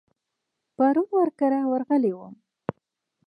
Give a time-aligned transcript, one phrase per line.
[0.75, 2.33] پرون ور کره ورغلی وم.